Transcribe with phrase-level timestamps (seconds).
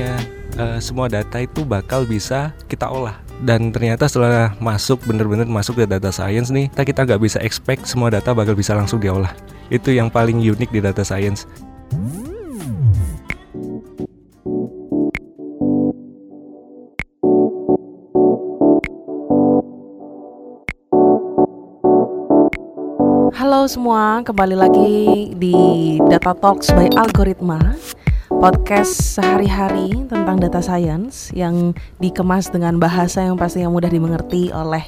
[0.00, 0.24] awalnya
[0.56, 3.20] uh, semua data itu bakal bisa kita olah.
[3.40, 7.88] Dan ternyata setelah masuk bener-bener masuk ke data science nih kita kita nggak bisa expect
[7.88, 9.32] semua data bakal bisa langsung diolah.
[9.72, 11.48] Itu yang paling unik di data science.
[23.40, 24.92] Halo semua, kembali lagi
[25.36, 27.56] di Data Talks by Algoritma
[28.40, 34.80] Podcast sehari-hari tentang data science yang dikemas dengan bahasa yang pastinya mudah dimengerti oleh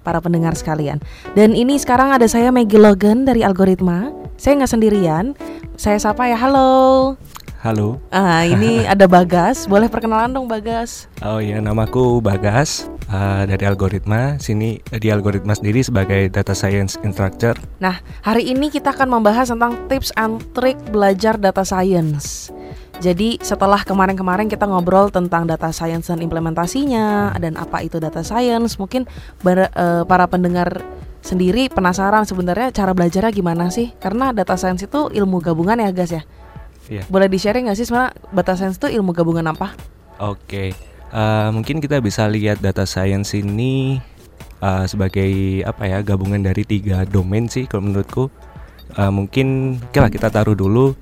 [0.00, 1.04] para pendengar sekalian
[1.36, 4.08] Dan ini sekarang ada saya Maggie Logan dari Algoritma
[4.40, 5.36] Saya nggak sendirian,
[5.76, 7.20] saya sapa ya, halo
[7.60, 8.00] Halo.
[8.08, 9.64] Ah, ini ada Bagas.
[9.64, 11.08] Boleh perkenalan dong Bagas.
[11.24, 14.36] Oh iya, namaku Bagas uh, dari Algoritma.
[14.36, 17.56] Sini di Algoritma sendiri sebagai data science instructor.
[17.80, 22.52] Nah, hari ini kita akan membahas tentang tips and trick belajar data science.
[23.02, 28.78] Jadi setelah kemarin-kemarin kita ngobrol tentang data science dan implementasinya dan apa itu data science,
[28.78, 29.04] mungkin
[29.42, 30.82] uh, para pendengar
[31.24, 33.90] sendiri penasaran sebenarnya cara belajarnya gimana sih?
[33.98, 36.22] Karena data science itu ilmu gabungan ya, guys ya.
[36.86, 37.04] Yeah.
[37.08, 39.72] Boleh di-sharing nggak sih sebenarnya data science itu ilmu gabungan apa?
[40.22, 40.68] Oke, okay.
[41.10, 43.98] uh, eh, mungkin kita bisa lihat data science ini
[44.62, 48.30] uh, sebagai apa ya gabungan dari tiga domain sih kalau menurutku.
[48.94, 50.94] Uh, mungkin oke kita taruh dulu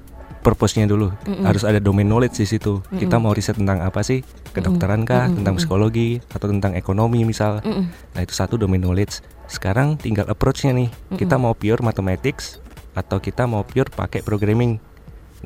[0.43, 1.15] purpose-nya dulu.
[1.25, 1.45] Mm -mm.
[1.47, 2.83] Harus ada domain knowledge di situ.
[2.83, 2.99] Mm -mm.
[3.07, 4.27] Kita mau riset tentang apa sih?
[4.53, 5.37] Kedokteran kah, mm -mm.
[5.41, 7.63] tentang psikologi atau tentang ekonomi misal.
[7.63, 7.85] Mm -mm.
[8.19, 9.23] Nah, itu satu domain knowledge.
[9.47, 10.91] Sekarang tinggal approach-nya nih.
[10.91, 11.19] Mm -mm.
[11.23, 12.59] Kita mau pure mathematics
[12.93, 14.83] atau kita mau pure pakai programming.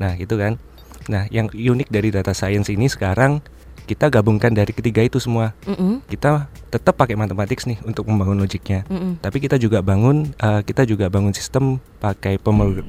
[0.01, 0.59] Nah, gitu kan.
[1.07, 3.39] Nah, yang unik dari data science ini sekarang
[3.87, 5.55] kita gabungkan dari ketiga itu semua.
[5.63, 5.93] Mm -hmm.
[6.11, 8.83] Kita tetap pakai matematik nih untuk membangun logiknya.
[8.91, 9.11] Mm -hmm.
[9.23, 12.35] Tapi kita juga bangun uh, kita juga bangun sistem pakai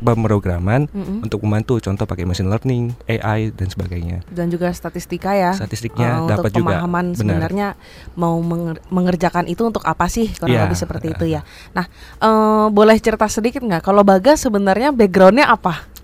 [0.03, 1.25] pemrograman mm -hmm.
[1.25, 4.27] untuk membantu contoh pakai machine learning, AI dan sebagainya.
[4.27, 5.55] Dan juga statistika ya.
[5.55, 6.75] Statistiknya uh, dapat juga.
[6.83, 7.79] pemahaman sebenarnya
[8.19, 8.43] mau
[8.91, 10.67] mengerjakan itu untuk apa sih kurang yeah.
[10.67, 11.47] lebih seperti itu ya.
[11.73, 11.87] Nah,
[12.19, 15.98] uh, boleh cerita sedikit nggak kalau Bagas sebenarnya backgroundnya apa?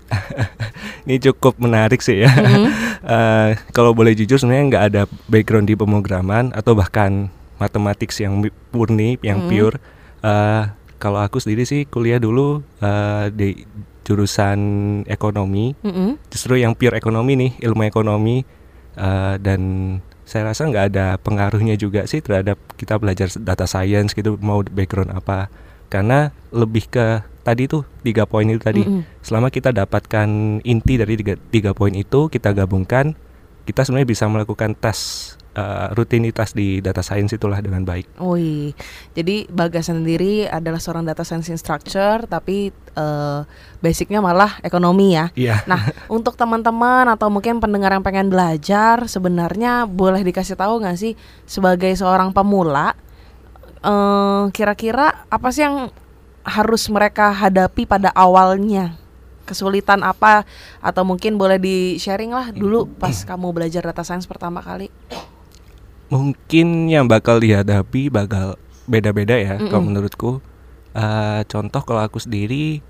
[1.05, 2.31] Ini cukup menarik sih ya.
[2.31, 2.65] Mm-hmm.
[3.05, 9.17] uh, kalau boleh jujur sebenarnya nggak ada background di pemrograman atau bahkan matematik yang murni,
[9.21, 9.51] yang mm-hmm.
[9.51, 9.77] pure.
[10.25, 13.65] Uh, kalau aku sendiri sih kuliah dulu uh, di
[14.05, 14.59] jurusan
[15.09, 16.29] ekonomi, mm-hmm.
[16.29, 18.45] justru yang pure ekonomi nih, ilmu ekonomi
[18.97, 19.61] uh, dan
[20.25, 25.13] saya rasa nggak ada pengaruhnya juga sih terhadap kita belajar data science gitu mau background
[25.13, 25.53] apa
[25.87, 28.81] karena lebih ke tadi tuh tiga poin itu tadi.
[28.81, 29.03] Mm -hmm.
[29.21, 33.13] Selama kita dapatkan inti dari tiga, tiga poin itu kita gabungkan,
[33.69, 38.19] kita sebenarnya bisa melakukan tes uh, rutinitas di data science itulah dengan baik.
[38.19, 38.75] Wih,
[39.15, 42.69] jadi Bagas sendiri adalah seorang data science instructor, tapi
[42.99, 43.47] uh,
[43.79, 45.31] basicnya malah ekonomi ya.
[45.33, 45.63] Yeah.
[45.65, 45.81] Nah,
[46.15, 51.13] untuk teman-teman atau mungkin pendengar yang pengen belajar, sebenarnya boleh dikasih tahu nggak sih
[51.47, 52.93] sebagai seorang pemula,
[53.85, 55.93] uh, kira-kira apa sih yang
[56.45, 58.97] harus mereka hadapi pada awalnya
[59.45, 60.45] kesulitan apa
[60.81, 64.89] atau mungkin boleh di sharing lah dulu pas kamu belajar data science pertama kali
[66.09, 68.57] mungkin yang bakal dihadapi bakal
[68.89, 69.69] beda-beda ya mm -mm.
[69.69, 70.31] kalau menurutku
[70.97, 72.81] uh, contoh kalau aku sendiri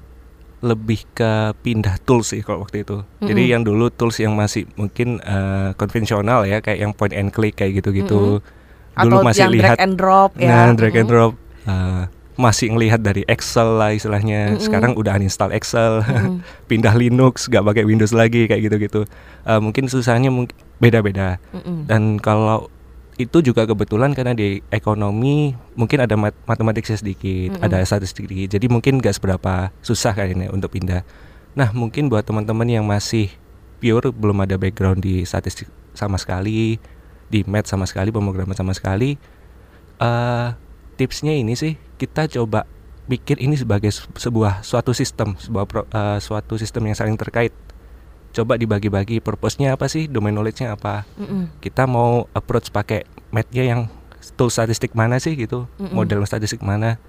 [0.65, 3.03] lebih ke pindah tools sih kalau waktu itu.
[3.03, 3.27] Mm-hmm.
[3.29, 7.53] Jadi yang dulu tools yang masih mungkin uh, konvensional ya kayak yang point and click
[7.53, 8.41] kayak gitu-gitu.
[8.41, 8.64] Mm-hmm.
[8.95, 10.49] Dulu Atau masih yang lihat drag and drop ya.
[10.49, 11.01] Nah, drag mm-hmm.
[11.03, 11.33] and drop.
[11.65, 12.03] Uh,
[12.35, 14.51] masih ngelihat dari Excel lah istilahnya.
[14.51, 14.63] Mm -hmm.
[14.63, 16.35] Sekarang udah uninstall Excel, mm -hmm.
[16.69, 19.07] pindah Linux, gak pakai Windows lagi kayak gitu-gitu.
[19.47, 21.39] Uh, mungkin susahnya mungkin beda-beda.
[21.55, 21.77] Mm -hmm.
[21.87, 22.67] Dan kalau
[23.15, 27.65] itu juga kebetulan karena di ekonomi mungkin ada mat matematiknya sedikit, mm -hmm.
[27.71, 28.59] ada statistik sedikit.
[28.59, 31.07] Jadi mungkin gak seberapa susah kayaknya untuk pindah.
[31.55, 33.31] Nah, mungkin buat teman-teman yang masih
[33.79, 36.75] pure belum ada background di statistik sama sekali,
[37.29, 39.17] di math sama sekali, pemrograman sama sekali,
[39.99, 40.53] uh,
[40.95, 42.67] tipsnya ini sih kita coba
[43.05, 47.53] pikir ini sebagai sebuah suatu sistem, sebuah pro, uh, suatu sistem yang saling terkait.
[48.35, 51.07] Coba dibagi-bagi purpose-nya apa sih, domain knowledge-nya apa.
[51.15, 51.43] Mm -mm.
[51.63, 53.81] Kita mau approach pakai math-nya yang
[54.35, 55.93] tool statistik mana sih gitu, mm -mm.
[55.95, 56.99] model statistik mana.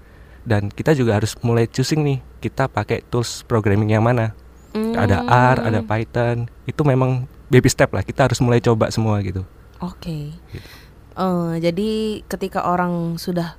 [0.47, 4.31] Dan kita juga harus mulai choosing nih, kita pakai tools programming yang mana.
[4.71, 4.95] Mm.
[4.95, 6.47] Ada R, ada Python.
[6.63, 8.07] Itu memang baby step lah.
[8.07, 9.43] Kita harus mulai coba semua gitu.
[9.83, 9.97] Oke.
[9.97, 10.23] Okay.
[10.53, 10.69] Gitu.
[11.17, 13.57] Uh, jadi ketika orang sudah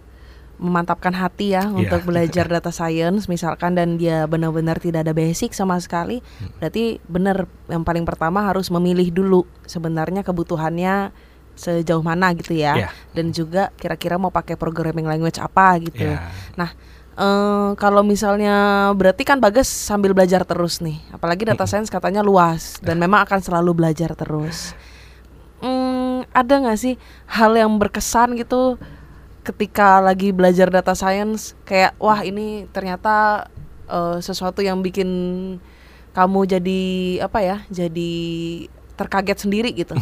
[0.59, 1.71] memantapkan hati ya yeah.
[1.71, 6.59] untuk belajar data science misalkan dan dia benar-benar tidak ada basic sama sekali hmm.
[6.59, 11.15] berarti benar yang paling pertama harus memilih dulu sebenarnya kebutuhannya
[11.59, 12.93] sejauh mana gitu ya yeah.
[13.15, 16.31] dan juga kira-kira mau pakai programming language apa gitu yeah.
[16.59, 16.71] nah
[17.19, 18.55] Uh, kalau misalnya
[18.95, 23.43] berarti kan Bagas sambil belajar terus nih, apalagi data science katanya luas dan memang akan
[23.43, 24.71] selalu belajar terus.
[26.33, 26.95] Ada nggak sih
[27.29, 28.77] hal yang berkesan gitu
[29.47, 31.57] ketika lagi belajar data science?
[31.65, 33.49] Kayak wah ini ternyata
[33.89, 35.09] uh, sesuatu yang bikin
[36.13, 36.83] kamu jadi
[37.23, 38.13] apa ya jadi
[38.99, 39.95] terkaget sendiri gitu?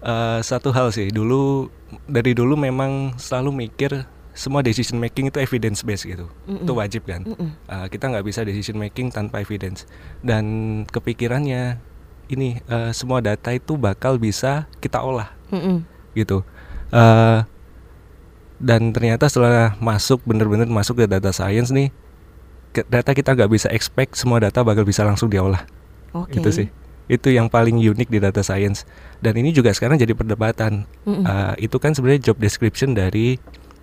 [0.00, 1.10] Uh, satu hal sih.
[1.10, 1.68] Dulu
[2.06, 4.06] dari dulu memang selalu mikir
[4.36, 6.28] semua decision making itu evidence based gitu.
[6.46, 6.64] Mm -mm.
[6.68, 7.24] itu wajib kan?
[7.24, 7.50] Mm -mm.
[7.66, 9.88] Uh, kita nggak bisa decision making tanpa evidence.
[10.22, 11.80] Dan kepikirannya
[12.26, 15.76] ini uh, semua data itu bakal bisa kita olah mm -mm.
[16.18, 16.42] gitu
[16.90, 17.46] uh,
[18.56, 21.92] dan ternyata setelah masuk bener-bener masuk ke data science nih
[22.88, 25.64] data kita nggak bisa expect semua data bakal bisa langsung diolah
[26.12, 26.40] okay.
[26.40, 26.68] itu sih
[27.06, 28.82] itu yang paling unik di data science
[29.22, 31.24] dan ini juga sekarang jadi perdebatan mm -mm.
[31.24, 33.38] Uh, itu kan sebenarnya job description dari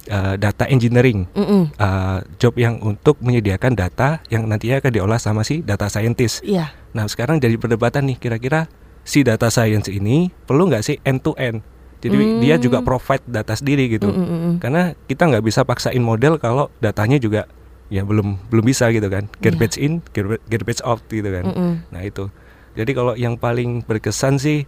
[0.10, 1.64] uh, data engineering mm -mm.
[1.78, 6.72] Uh, job yang untuk menyediakan data yang nantinya akan diolah sama si data scientist yeah.
[6.92, 8.72] nah sekarang jadi perdebatan nih kira-kira
[9.04, 11.64] si data science ini perlu nggak sih end to end
[12.04, 12.40] jadi mm.
[12.44, 14.54] dia juga provide data sendiri gitu mm -mm.
[14.60, 17.48] karena kita nggak bisa paksain model kalau datanya juga
[17.92, 19.86] ya belum belum bisa gitu kan garbage yeah.
[19.86, 19.94] in
[20.50, 21.74] garbage out gitu kan mm -mm.
[21.92, 22.28] nah itu
[22.74, 24.66] jadi kalau yang paling berkesan sih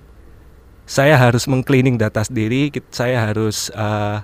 [0.86, 4.22] saya harus mengcleaning data sendiri, saya harus uh,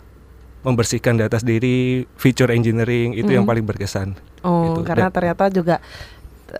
[0.61, 3.37] membersihkan data sendiri, feature engineering itu mm.
[3.41, 4.13] yang paling berkesan.
[4.45, 4.81] Oh, gitu.
[4.85, 5.75] karena Dan, ternyata juga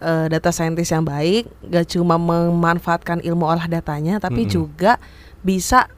[0.02, 4.56] uh, data scientist yang baik gak cuma memanfaatkan ilmu olah datanya, tapi mm -hmm.
[4.58, 4.92] juga
[5.46, 5.90] bisa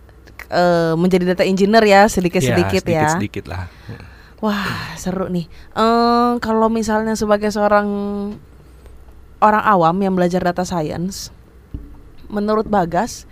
[0.52, 3.08] uh, menjadi data engineer ya sedikit-sedikit ya.
[3.16, 3.68] Sedikit-sedikit lah.
[4.44, 5.48] Wah seru nih.
[5.72, 7.88] Uh, kalau misalnya sebagai seorang
[9.40, 11.32] orang awam yang belajar data science,
[12.28, 13.24] menurut Bagas,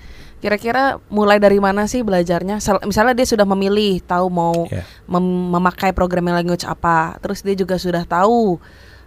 [0.42, 2.58] kira-kira mulai dari mana sih belajarnya?
[2.84, 4.84] Misalnya dia sudah memilih, tahu mau yeah.
[5.06, 8.58] mem memakai programming language apa, terus dia juga sudah tahu,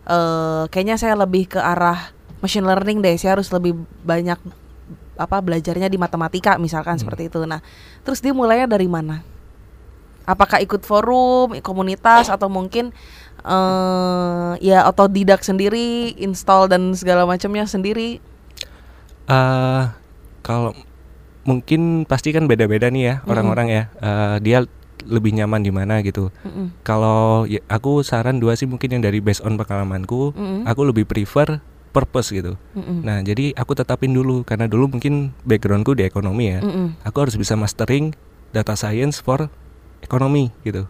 [0.07, 3.75] uh, kayaknya saya lebih ke arah machine learning deh, saya harus lebih
[4.07, 4.39] banyak
[5.15, 7.03] apa belajarnya di matematika misalkan hmm.
[7.03, 7.43] seperti itu.
[7.43, 7.59] Nah,
[8.07, 9.27] terus dia mulainya dari mana?
[10.25, 12.95] Apakah ikut forum, komunitas, atau mungkin
[13.45, 18.25] uh, ya otodidak sendiri, install dan segala macamnya sendiri?
[19.29, 19.93] Uh,
[20.41, 20.73] kalau
[21.45, 24.01] mungkin pasti kan beda-beda nih ya orang-orang mm -hmm.
[24.01, 24.05] ya.
[24.05, 24.59] Uh, dia
[25.05, 26.33] lebih nyaman di mana gitu.
[26.43, 26.67] Mm -hmm.
[26.81, 30.61] Kalau ya, aku saran dua sih mungkin yang dari based on pengalamanku, mm -hmm.
[30.65, 31.61] aku lebih prefer
[31.93, 32.57] purpose gitu.
[32.75, 32.99] Mm -hmm.
[33.05, 36.61] Nah, jadi aku tetapin dulu karena dulu mungkin backgroundku di ekonomi ya.
[36.65, 36.87] Mm -hmm.
[37.07, 38.17] Aku harus bisa mastering
[38.51, 39.53] data science for
[40.01, 40.89] ekonomi gitu.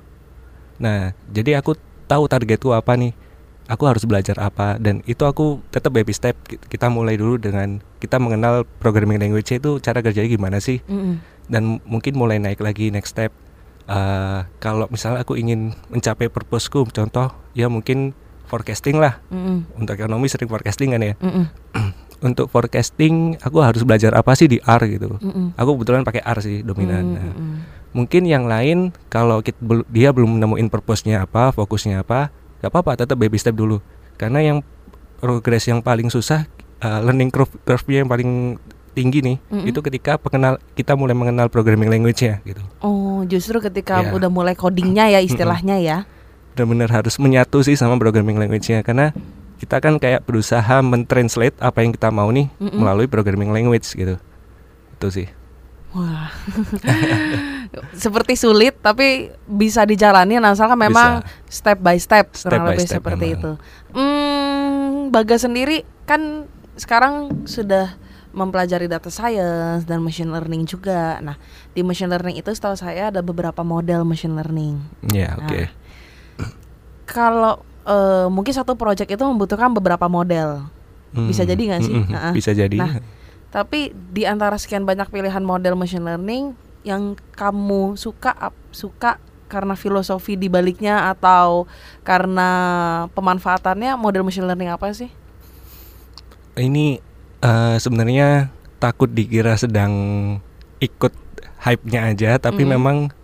[0.78, 3.16] Nah, jadi aku tahu targetku apa nih
[3.64, 8.20] aku harus belajar apa dan itu aku tetap baby step kita mulai dulu dengan kita
[8.20, 11.14] mengenal programming language itu cara kerjanya gimana sih mm -hmm.
[11.48, 13.32] dan mungkin mulai naik lagi next step
[13.88, 18.12] uh, kalau misalnya aku ingin mencapai purposeku contoh ya mungkin
[18.44, 19.56] forecasting lah mm -hmm.
[19.80, 21.44] untuk ekonomi sering forecasting kan ya mm -hmm.
[22.28, 25.46] untuk forecasting aku harus belajar apa sih di R gitu mm -hmm.
[25.56, 27.32] aku kebetulan pakai R sih dominan mm -hmm.
[27.32, 27.34] nah,
[27.94, 29.56] mungkin yang lain kalau kita,
[29.88, 33.84] dia belum nemuin purpose-nya apa fokusnya apa gak apa-apa tetap baby step dulu
[34.16, 34.58] karena yang
[35.20, 36.48] progres yang paling susah
[36.80, 38.30] uh, learning curve curve-nya yang paling
[38.94, 39.68] tinggi nih mm -hmm.
[39.68, 42.62] itu ketika pengenal kita mulai mengenal programming language-nya gitu.
[42.80, 44.14] Oh, justru ketika yeah.
[44.14, 45.90] udah mulai codingnya ya istilahnya mm -hmm.
[45.90, 45.98] ya.
[46.54, 49.10] Benar-benar harus menyatu sih sama programming language-nya karena
[49.58, 52.78] kita kan kayak berusaha mentranslate apa yang kita mau nih mm -hmm.
[52.78, 54.16] melalui programming language gitu.
[54.94, 55.26] Itu sih.
[55.94, 56.30] Wah.
[58.04, 61.46] seperti sulit tapi bisa dijalani nah, asalkan memang bisa.
[61.46, 63.38] step by step, step kurang lebih step seperti memang.
[63.38, 63.52] itu.
[63.94, 67.94] Hmm, Bagas sendiri kan sekarang sudah
[68.34, 71.22] mempelajari data science dan machine learning juga.
[71.22, 71.38] Nah,
[71.70, 74.82] di machine learning itu setahu saya ada beberapa model machine learning.
[75.14, 75.46] Ya, yeah, oke.
[75.46, 75.64] Okay.
[75.70, 76.50] Nah,
[77.06, 77.54] kalau
[77.86, 80.66] uh, mungkin satu project itu membutuhkan beberapa model.
[81.14, 81.30] Hmm.
[81.30, 81.94] Bisa jadi nggak sih?
[81.94, 82.74] Hmm, bisa jadi.
[82.74, 82.98] Nah,
[83.54, 90.34] tapi di antara sekian banyak pilihan model machine learning yang kamu suka suka karena filosofi
[90.34, 91.70] di baliknya atau
[92.02, 92.50] karena
[93.14, 95.06] pemanfaatannya model machine learning apa sih?
[96.58, 96.98] Ini
[97.46, 98.50] uh, sebenarnya
[98.82, 99.94] takut dikira sedang
[100.82, 101.14] ikut
[101.62, 102.70] hype-nya aja tapi mm.
[102.74, 103.14] memang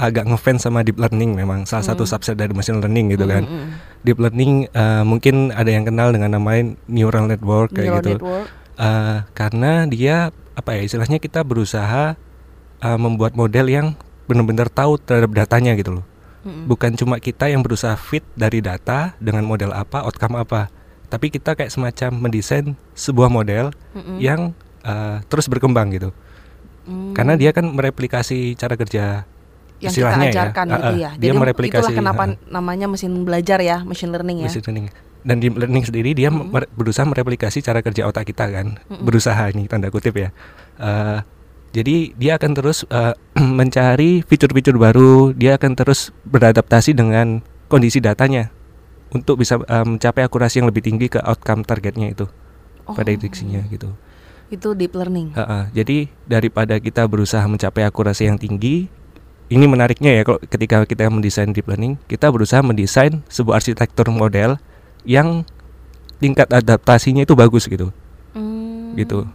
[0.00, 1.90] agak ngefans sama deep learning memang salah mm.
[1.92, 3.44] satu subset dari machine learning gitu kan.
[3.44, 3.68] Mm.
[4.00, 8.16] Deep learning uh, mungkin ada yang kenal dengan namanya neural network kayak gitu.
[8.16, 12.14] Network uh, karena dia apa ya istilahnya kita berusaha
[12.82, 13.86] uh, membuat model yang
[14.30, 16.06] benar-benar tahu terhadap datanya gitu loh
[16.46, 16.64] mm-hmm.
[16.70, 20.70] bukan cuma kita yang berusaha fit dari data dengan model apa outcome apa
[21.10, 24.16] tapi kita kayak semacam mendesain sebuah model mm-hmm.
[24.22, 24.54] yang
[24.86, 26.10] uh, terus berkembang gitu
[26.88, 27.12] mm.
[27.18, 29.26] karena dia kan mereplikasi cara kerja
[29.82, 30.32] yang istilahnya kita ya.
[30.32, 30.74] ajarkan ya.
[30.78, 31.10] gitu ya.
[31.18, 34.48] Dia Jadi mereplikasi itulah kenapa uh, namanya mesin belajar ya, machine learning ya.
[34.48, 34.86] Machine learning
[35.24, 36.76] dan di learning sendiri dia mm -hmm.
[36.76, 39.04] berusaha mereplikasi cara kerja otak kita kan mm -hmm.
[39.04, 40.30] berusaha ini tanda kutip ya
[40.78, 41.24] uh,
[41.74, 43.18] Jadi dia akan terus uh,
[43.58, 48.54] mencari fitur-fitur baru, dia akan terus beradaptasi dengan kondisi datanya
[49.10, 52.30] untuk bisa uh, mencapai akurasi yang lebih tinggi ke outcome targetnya itu,
[52.86, 52.94] Oh.
[52.94, 53.90] prediksinya gitu.
[54.54, 55.34] Itu deep learning.
[55.34, 58.86] Uh, uh, jadi daripada kita berusaha mencapai akurasi yang tinggi,
[59.50, 64.62] ini menariknya ya kalau ketika kita mendesain deep learning, kita berusaha mendesain sebuah arsitektur model
[65.04, 65.44] yang
[66.18, 67.92] tingkat adaptasinya itu bagus gitu,
[68.32, 68.96] Hmm.
[68.96, 69.28] gitu.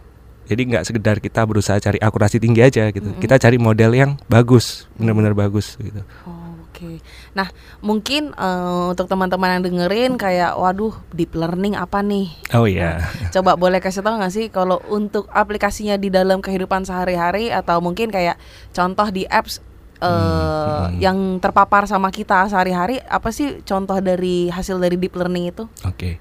[0.50, 3.22] Jadi nggak sekedar kita berusaha cari akurasi tinggi aja gitu, Mm-mm.
[3.22, 6.02] kita cari model yang bagus, benar-benar bagus gitu.
[6.26, 7.02] Oh, Oke.
[7.36, 7.50] Nah,
[7.84, 12.32] mungkin eh, untuk teman-teman yang dengerin kayak waduh deep learning apa nih?
[12.56, 17.52] Oh iya, Coba boleh kasih tahu nggak sih kalau untuk aplikasinya di dalam kehidupan sehari-hari
[17.52, 18.40] atau mungkin kayak
[18.72, 19.60] contoh di apps
[20.00, 20.98] eh, Hmm, hmm.
[20.98, 25.64] yang terpapar sama kita sehari-hari apa sih contoh dari hasil dari deep learning itu?
[25.84, 26.16] oke.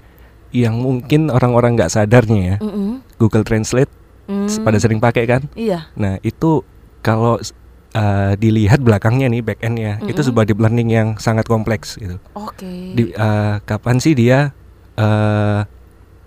[0.49, 3.05] Yang mungkin orang-orang nggak sadarnya ya, Mm-mm.
[3.15, 3.91] Google Translate
[4.25, 5.41] Hmm, pada sering pakai kan?
[5.57, 5.89] Iya.
[5.97, 6.61] Nah itu
[7.01, 7.41] kalau
[7.95, 10.27] uh, dilihat belakangnya nih back endnya itu Mm-mm.
[10.29, 12.21] sebuah deep learning yang sangat kompleks gitu.
[12.37, 12.93] Oke.
[12.93, 14.53] Di, uh, kapan sih dia
[14.97, 15.65] uh,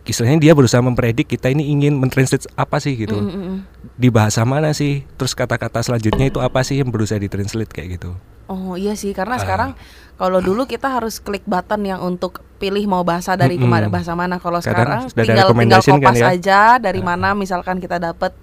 [0.02, 3.62] istilahnya dia berusaha mempredik kita ini ingin mentranslate apa sih gitu Mm-mm-mm.
[3.94, 8.18] di bahasa mana sih terus kata-kata selanjutnya itu apa sih yang berusaha ditranslate kayak gitu.
[8.50, 9.40] Oh iya sih karena Ah.
[9.40, 9.71] sekarang
[10.18, 13.71] kalau dulu kita harus klik button yang untuk pilih mau bahasa dari Mm-mm.
[13.71, 14.37] ke mana bahasa mana.
[14.37, 16.26] Kalau sekarang tinggal tinggal kan kopas ya.
[16.35, 17.06] aja dari Ah.
[17.06, 18.35] mana misalkan kita dapat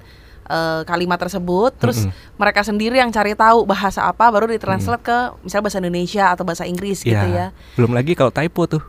[0.50, 2.40] eh, kalimat tersebut, terus Mm-mm.
[2.42, 6.64] mereka sendiri yang cari tahu bahasa apa baru ditranslate ke misalnya bahasa Indonesia atau bahasa
[6.66, 7.78] Inggris gitu Ya, ya.
[7.78, 8.82] Belum lagi kalau typo tuh.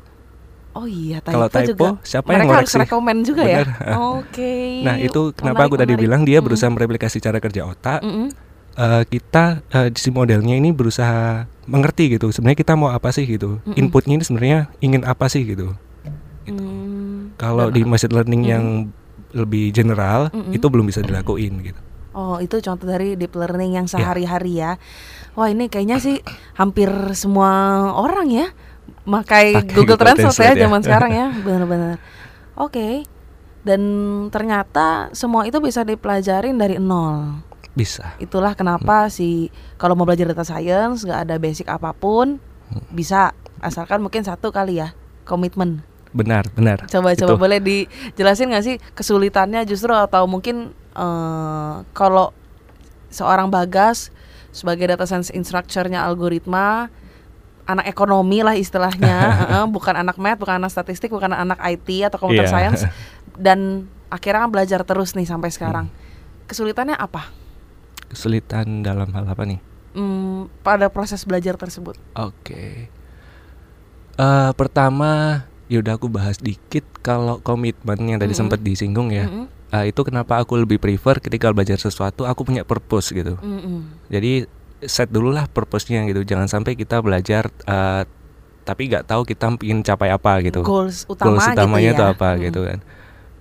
[0.73, 2.07] Oh iya typo, Kalau typo, juga.
[2.07, 2.83] siapa yang mereka harus ngoreksi?
[2.87, 3.69] rekomen juga Bener.
[3.69, 3.95] ya.
[4.15, 4.55] Oke.
[4.81, 6.05] Nah itu kenapa Menarik, aku tadi menarik.
[6.07, 8.01] bilang dia berusaha mereplikasi cara kerja otak.
[8.01, 8.31] Mm-mm.
[8.73, 12.31] Eh, kita eh, si modelnya ini berusaha mengerti gitu.
[12.31, 13.59] Sebenarnya kita mau apa sih gitu.
[13.61, 13.75] Mm-mm.
[13.77, 15.75] Inputnya ini sebenarnya ingin apa sih gitu.
[16.43, 16.63] Gitu.
[16.63, 17.35] Hmm.
[17.35, 18.55] Kalau di machine learning Mm-mm.
[18.55, 18.65] yang
[19.33, 20.51] lebih general Mm-mm.
[20.51, 21.81] itu belum bisa dilakuin gitu.
[22.11, 23.77] Oh, itu contoh dari deep learning Ya.
[23.77, 24.79] yang sehari-hari ya.
[25.33, 26.19] Wah, ini kayaknya sih
[26.55, 27.51] hampir semua
[27.93, 28.47] orang ya
[29.11, 30.63] Pakai Google, Translate, ya ya.
[30.71, 31.99] zaman sekarang ya, benar-benar.
[32.55, 33.03] Oke.
[33.61, 33.83] Dan
[34.33, 37.45] ternyata semua itu bisa dipelajarin dari nol.
[37.77, 38.17] Bisa.
[38.17, 42.41] Itulah kenapa si kalau mau belajar data science nggak ada basic apa pun
[42.89, 44.97] bisa asalkan mungkin satu kali ya
[45.29, 45.85] komitmen.
[46.11, 46.91] Benar, benar.
[46.91, 47.39] Coba-coba Itu.
[47.39, 52.35] boleh dijelasin nggak sih kesulitannya justru atau mungkin eh, kalau
[53.13, 54.11] seorang Bagas
[54.51, 56.91] sebagai data science instructor-nya algoritma
[57.71, 59.17] anak ekonomi lah istilahnya,
[59.77, 62.53] bukan anak math, bukan anak statistik, bukan anak IT atau computer Iya.
[62.53, 62.83] science
[63.39, 65.87] dan akhirnya kan belajar terus nih sampai sekarang.
[65.87, 65.97] Hmm.
[66.45, 67.31] Kesulitannya apa?
[68.07, 69.63] Kesulitan dalam hal apa nih?
[69.91, 71.95] Hmm, pada proses belajar tersebut.
[72.13, 72.91] Oke.
[74.17, 78.41] Eh pertama, yaudah aku bahas dikit kalau komitmen yang tadi Mm-mm.
[78.47, 79.27] sempat disinggung ya.
[79.27, 83.39] Mm-mm, Eh, itu kenapa aku lebih prefer ketika belajar sesuatu aku punya purpose gitu.
[83.39, 83.87] mm-mm.
[84.11, 84.51] Jadi
[84.85, 86.23] set dulu lah purpose-nya gitu.
[86.23, 88.03] Jangan sampai kita belajar eh,
[88.61, 90.61] tapi nggak tahu kita ingin capai apa gitu.
[90.63, 92.13] Goals utama Goals utamanya gitu itu ya.
[92.13, 92.41] apa Mm.
[92.47, 92.79] gitu kan.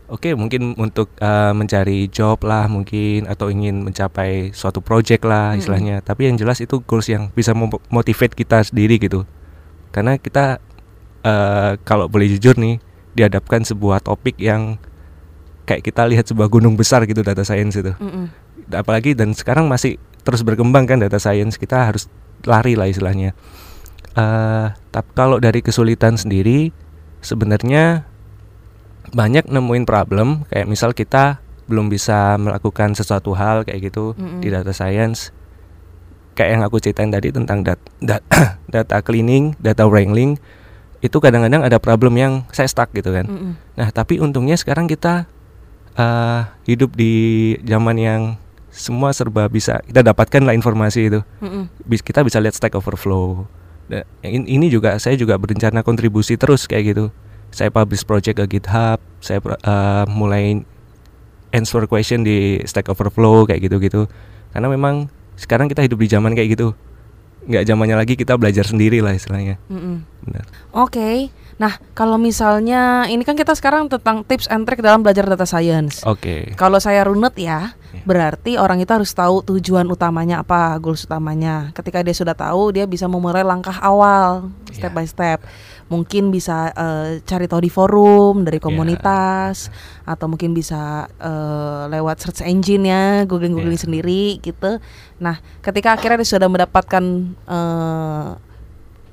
[0.09, 5.59] Oke, mungkin untuk eh, mencari job lah mungkin atau ingin mencapai suatu project lah Mm-mm.
[5.61, 5.95] istilahnya.
[6.01, 9.23] Tapi yang jelas itu goals yang bisa mem- motivate kita sendiri gitu.
[9.93, 10.57] Karena kita
[11.21, 12.81] eh, kalau boleh jujur nih
[13.13, 14.77] dihadapkan sebuah topik yang
[15.65, 18.25] kayak kita lihat sebuah gunung besar gitu data science itu Mm-mm.
[18.73, 22.05] apalagi dan sekarang masih terus berkembang kan data science kita harus
[22.45, 23.33] lari lah istilahnya
[24.13, 26.69] eh tapi kalau dari kesulitan sendiri
[27.19, 28.05] sebenarnya
[29.09, 34.41] banyak nemuin problem kayak misal kita belum bisa melakukan sesuatu hal kayak gitu Mm-mm.
[34.41, 35.33] di data science
[36.33, 38.25] kayak yang aku ceritain tadi tentang dat- dat-
[38.73, 40.37] data cleaning data wrangling
[40.99, 43.53] itu kadang-kadang ada problem yang saya stuck gitu kan Mm-mm.
[43.79, 45.29] Nah, tapi untungnya sekarang kita
[45.95, 48.21] eh, hidup di zaman yang
[48.69, 51.19] semua serba bisa kita dapatkan lah informasi itu.
[51.41, 51.67] Mm-mm.
[51.83, 53.45] Bis- Kita bisa lihat Stack Overflow.
[54.21, 57.05] In- ini juga saya juga berencana kontribusi terus kayak gitu.
[57.49, 60.61] Saya publish project ke GitHub, saya eh, mulai
[61.49, 64.05] answer question di Stack Overflow kayak gitu-gitu.
[64.53, 66.77] Karena memang sekarang kita hidup di zaman kayak gitu.
[67.49, 69.57] Nggak zamannya lagi kita belajar sendiri lah istilahnya.
[69.73, 70.05] Mm-mm.
[70.29, 70.45] Benar.
[70.77, 71.33] Oke.
[71.59, 76.05] Nah, kalau misalnya ini kan kita sekarang tentang tips and trick dalam belajar data science.
[76.05, 76.53] Oke.
[76.55, 78.05] Kalau saya runut ya, Iya.
[78.05, 81.73] berarti orang itu harus tahu tujuan utamanya apa, goals utamanya.
[81.73, 84.97] Ketika dia sudah tahu, dia bisa memulai langkah awal, step Iya.
[84.97, 85.39] by step.
[85.89, 88.45] Mungkin bisa eh, cari tahu di forum, Iya.
[88.53, 89.73] dari komunitas,
[90.05, 93.85] atau mungkin bisa eh, lewat search engine ya, googling-googling Iya.
[93.89, 94.77] sendiri gitu.
[95.17, 97.03] Nah, ketika akhirnya dia sudah mendapatkan
[97.49, 98.27] eh,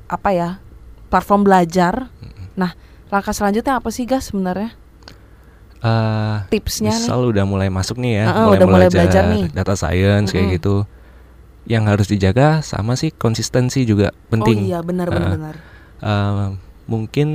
[0.07, 0.61] apa ya
[1.09, 2.13] platform belajar,
[2.55, 2.77] nah
[3.09, 4.77] langkah selanjutnya apa sih gas sebenarnya?
[5.81, 7.31] Uh, tipsnya misal nih?
[7.37, 9.45] udah mulai masuk nih ya Uh-uh, mulai udah mulai belajar, belajar nih.
[9.53, 10.57] data science kayak Mm-mm.
[10.61, 10.75] gitu
[11.67, 15.55] yang harus dijaga sama sih konsistensi juga penting Oh iya benar benar Uh, benar.
[15.99, 16.49] Uh,
[16.87, 17.29] mungkin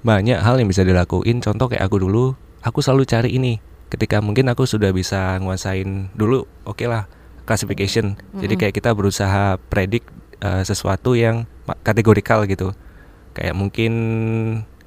[0.00, 4.46] banyak hal yang bisa dilakuin contoh kayak aku dulu aku selalu cari ini ketika mungkin
[4.46, 7.10] aku sudah bisa nguasain dulu oke lah
[7.42, 8.60] classification jadi Mm-mm.
[8.62, 10.06] kayak kita berusaha predik
[10.42, 11.50] uh, sesuatu yang
[11.82, 12.70] kategorikal gitu
[13.34, 13.92] kayak mungkin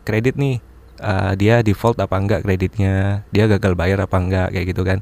[0.04, 0.64] kredit nih
[1.00, 5.00] uh, dia default apa enggak kreditnya dia gagal bayar apa enggak kayak gitu kan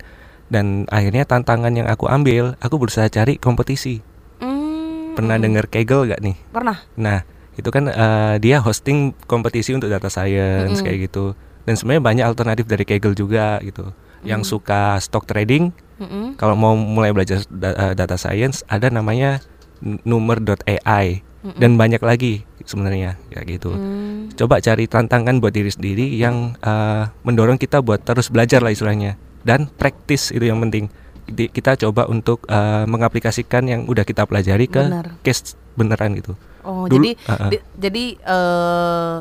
[0.47, 3.99] dan akhirnya tantangan yang aku ambil aku berusaha cari kompetisi
[4.37, 5.43] Hmm, pernah mm-mm.
[5.43, 6.77] dengar Kaggle gak nih Pernah.
[6.95, 11.33] Nah, itu kan eh, dia hosting kompetisi untuk data science kayak gitu.
[11.65, 13.91] Dan sebenarnya banyak alternatif dari Kaggle juga gitu.
[14.21, 14.49] Yang Mm.
[14.49, 16.37] suka stock trading, Mm-mm.
[16.37, 19.41] kalau mau mulai belajar da- eh, data science ada namanya
[19.81, 23.71] numer.ai Dan banyak lagi sebenarnya kayak gitu.
[23.71, 24.27] Hmm.
[24.33, 29.15] Coba cari tantangan buat diri sendiri yang eh, mendorong kita buat terus belajar lah istilahnya.
[29.41, 30.91] Dan praktis itu yang penting.
[31.23, 35.15] Di- kita coba untuk eh, mengaplikasikan yang udah kita pelajari ke Benar.
[35.21, 36.35] case beneran gitu.
[36.63, 37.49] Oh, Dulu- jadi uh-uh.
[37.49, 39.15] di- jadi eh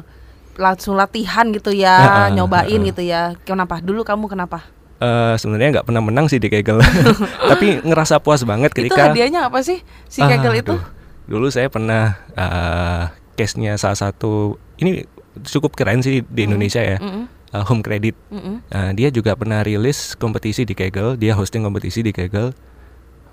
[0.56, 2.88] langsung latihan gitu ya, Uh-uh, nyobain uh-uh.
[2.88, 3.36] gitu ya.
[3.44, 3.78] Kenapa?
[3.78, 4.64] Dulu kamu kenapa?
[4.96, 6.80] Eh sebenarnya nggak pernah menang sih di Kegel,
[7.52, 10.72] tapi ngerasa puas banget itu ketika hadiahnya apa sih si Kegel itu?
[10.72, 10.95] aduh.
[11.26, 13.04] Dulu saya pernah eh
[13.34, 15.04] case-nya salah satu ini
[15.44, 16.46] cukup keren sih di Mm.
[16.46, 18.16] Indonesia ya, Mm-mm, eh, Home Credit.
[18.28, 18.56] mm-mm.
[18.66, 22.54] Eh, dia juga pernah rilis kompetisi di Kegel, dia hosting kompetisi di Kegel.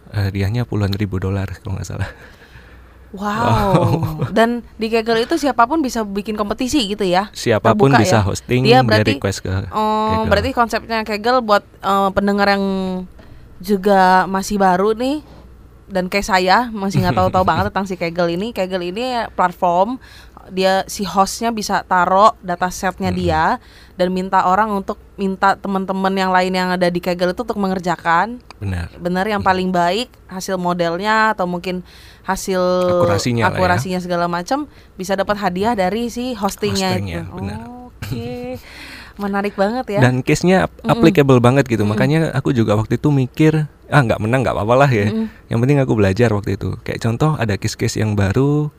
[0.09, 2.09] Eh hadiahnya puluhan ribu dolar kalau nggak salah.
[3.13, 4.01] Wow.
[4.37, 7.29] Dan di Kegel itu siapa pun bisa bikin kompetisi gitu ya?
[7.31, 8.25] Siapa pun Terbuka bisa ya?
[8.25, 10.27] hosting, Dia berarti- request ke Oh, Kegel.
[10.27, 12.65] berarti konsepnya Kegel buat eh, pendengar yang
[13.59, 15.21] juga masih baru nih
[15.93, 18.49] dan kayak saya masih nggak tahu-tahu banget tentang si Kegel ini.
[18.49, 20.01] Kegel ini platform
[20.51, 23.15] dia si hostnya bisa taruh datasetnya Hmm.
[23.15, 23.43] dia
[23.95, 28.43] dan minta orang untuk minta teman-teman yang lain yang ada di Kegel itu untuk mengerjakan
[28.57, 28.91] benar.
[28.97, 31.79] benar yang paling baik hasil modelnya atau mungkin
[32.23, 32.59] hasil
[32.99, 33.55] Akurasinya ya.
[33.55, 37.35] akurasinya segala macam bisa dapat hadiah dari si hostingnya, Hostingnya, itu.
[37.37, 37.59] benar.
[38.03, 38.59] Oke.
[39.15, 39.99] Menarik banget ya.
[40.01, 40.89] Dan case-nya ap- Mm-mm.
[40.89, 41.85] applicable banget gitu.
[41.85, 41.93] Mm-mm.
[41.93, 45.09] Makanya aku juga waktu itu mikir, ah nggak menang nggak apa-apa lah ya.
[45.09, 45.29] Mm-mm.
[45.47, 46.75] Yang penting aku belajar waktu itu.
[46.81, 48.73] Kayak contoh ada case-case yang baru,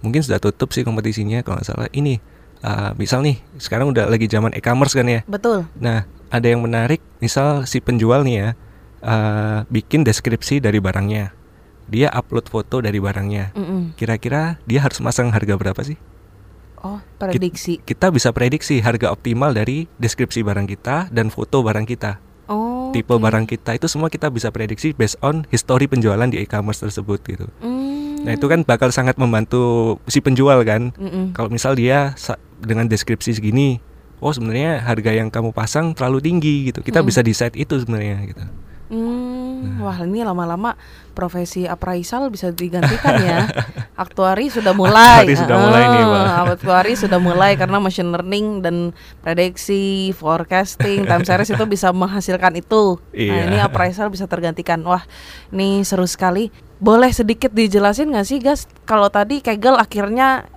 [0.00, 1.88] mungkin sudah tutup sih kompetisinya kalau nggak salah.
[1.90, 2.22] Ini,
[2.62, 5.26] ah, misal nih, sekarang udah lagi zaman e-commerce kan ya.
[5.26, 5.66] Betul.
[5.74, 8.48] Nah, ada yang menarik, misal si penjual nih ya,
[9.02, 11.34] ah, bikin deskripsi dari barangnya.
[11.90, 13.50] Dia upload foto dari barangnya.
[13.98, 15.98] Kira-kira dia harus masang harga berapa sih?
[16.80, 17.76] Oh, prediksi.
[17.84, 22.20] Kita bisa prediksi harga optimal dari deskripsi barang kita dan foto barang kita.
[22.50, 22.90] Oh.
[22.90, 23.22] tipe oke.
[23.22, 27.46] barang kita itu semua kita bisa prediksi based on history penjualan di e-commerce tersebut gitu.
[27.62, 28.26] Hmm.
[28.26, 30.90] Nah itu kan bakal sangat membantu si penjual kan.
[30.98, 31.30] Mm-mm.
[31.30, 32.12] Kalau misal dia
[32.58, 33.78] dengan deskripsi segini,
[34.18, 36.82] oh sebenarnya harga yang kamu pasang terlalu tinggi gitu.
[36.82, 37.06] Kita Mm.
[37.06, 38.42] bisa decide itu sebenarnya gitu.
[38.90, 40.74] Hmm, wah ini lama-lama
[41.14, 43.46] profesi appraisal bisa digantikan ya.
[44.04, 45.22] Aktuari sudah mulai.
[45.22, 46.26] Aktuari sudah mulai nih, Pak.
[46.58, 48.76] Aktuari sudah mulai karena machine learning dan
[49.22, 52.98] prediksi, forecasting, time series itu bisa menghasilkan itu.
[52.98, 53.42] Nah, Iya.
[53.46, 54.82] ini appraisal bisa tergantikan.
[54.82, 55.06] Wah,
[55.54, 56.50] ini seru sekali.
[56.82, 58.66] Boleh sedikit dijelasin nggak sih, Gas?
[58.90, 60.50] Kalau tadi Kegel akhirnya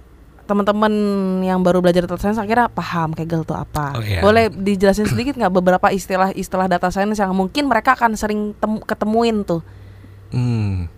[0.43, 0.91] teman-teman
[1.41, 3.95] yang baru belajar data science akhirnya paham Kegel itu apa.
[3.95, 4.19] Oh, iya.
[4.19, 9.41] Boleh dijelasin sedikit nggak beberapa istilah-istilah data science yang mungkin mereka akan sering tem- ketemuin
[9.41, 9.63] tuh
[10.29, 10.89] Hmm.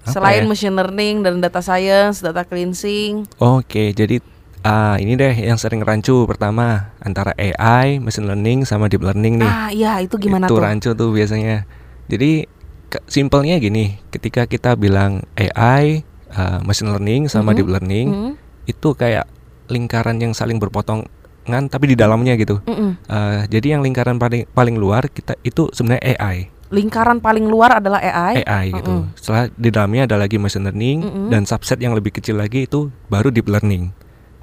[0.00, 0.48] apa selain ya?
[0.48, 3.28] machine learning dan data science, data cleansing.
[3.36, 4.18] Oke, jadi
[4.60, 9.48] ah ini deh yang sering rancu pertama antara AI, machine learning sama deep learning nih.
[9.48, 10.60] Ah, iya itu gimana itu tuh?
[10.60, 11.68] rancu tuh biasanya.
[12.06, 12.48] Jadi
[12.86, 17.56] ke- simpelnya gini, ketika kita bilang AI, uh, machine learning sama Mhm.
[17.56, 18.32] deep learning Mm-mm,
[18.70, 19.26] itu kayak
[19.66, 22.62] lingkaran yang saling berpotongan tapi di dalamnya gitu.
[22.62, 22.98] mm-mm.
[23.06, 27.98] Uh, jadi yang lingkaran paling paling luar kita itu sebenarnya AI, Lingkaran paling luar adalah
[27.98, 28.46] AI.
[28.46, 29.02] AI gitu.
[29.02, 29.18] Mm-mm.
[29.18, 31.26] Setelah di dalamnya ada lagi machine learning Mm-mm.
[31.34, 33.90] dan subset yang lebih kecil lagi itu baru deep learning.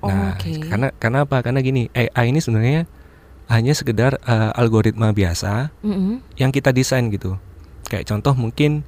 [0.04, 0.60] Oh, Nah, Oke.
[0.68, 1.40] karena karena apa?
[1.40, 2.84] Karena gini, AI ini sebenarnya
[3.48, 6.20] hanya sekedar uh, algoritma biasa Mm-mm.
[6.36, 7.40] yang kita desain gitu.
[7.88, 8.84] Kayak contoh mungkin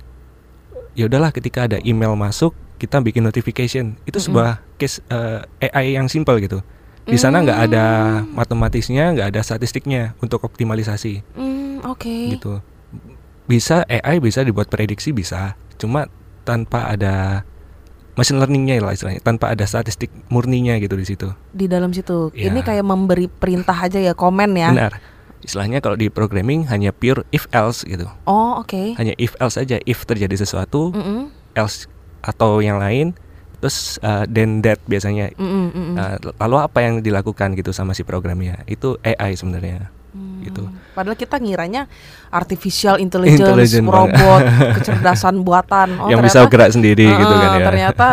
[0.91, 4.35] ya udahlah ketika ada email masuk kita bikin notification itu Mm-mm.
[4.35, 6.63] sebuah case eh, AI yang simple gitu.
[7.03, 7.85] Di sana nggak ada
[8.21, 8.33] Hmm.
[8.33, 12.31] matematisnya, nggak ada statistiknya untuk optimalisasi Hmm, Oke.
[12.31, 12.61] gitu.
[13.43, 16.05] Bisa AI bisa dibuat prediksi bisa, cuma
[16.45, 17.41] tanpa ada
[18.13, 21.33] machine learningnya lah istilahnya, tanpa ada statistik murninya gitu di situ.
[21.49, 22.29] Di dalam situ.
[22.31, 22.53] Ya.
[22.53, 24.69] Ini kayak memberi perintah aja ya, komen ya.
[24.69, 24.93] Benar.
[25.39, 28.05] Istilahnya kalau di programming hanya pure if else gitu.
[28.27, 28.93] Oh, oke.
[28.99, 31.89] Hanya if else aja, if terjadi sesuatu, Mm-mm, else
[32.21, 33.15] atau yang lain
[33.59, 35.95] terus uh, then that biasanya mm-mm, mm-mm.
[35.99, 40.39] Uh, lalu apa yang dilakukan gitu sama si programnya itu AI sebenarnya hmm.
[40.47, 40.63] gitu.
[40.95, 41.85] Padahal kita ngiranya
[42.33, 44.41] artificial intelligence, Intelligent robot,
[44.79, 45.99] kecerdasan buatan.
[45.99, 47.65] Oh, yang ternyata, bisa gerak sendiri uh, gitu kan ya.
[47.67, 48.07] Ternyata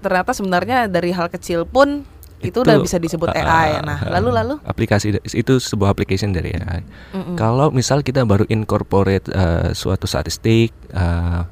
[0.00, 2.06] ternyata sebenarnya dari hal kecil pun
[2.42, 3.68] itu, itu udah bisa disebut uh, AI.
[3.86, 6.82] Nah, uh, lalu lalu aplikasi itu sebuah application dari AI.
[7.14, 7.36] Mm -mm.
[7.38, 11.46] Kalau misal kita baru incorporate uh, suatu statistik uh,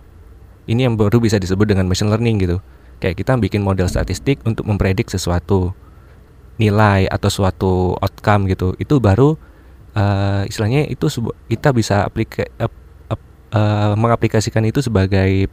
[0.66, 2.58] ini yang baru bisa disebut dengan machine learning gitu.
[3.00, 5.72] Kayak kita bikin model statistik untuk mempredik sesuatu
[6.60, 8.76] nilai atau suatu outcome gitu.
[8.76, 9.40] Itu baru
[9.96, 11.08] uh, istilahnya itu
[11.48, 12.68] kita bisa aplika uh,
[13.56, 15.48] uh, mengaplikasikan itu sebagai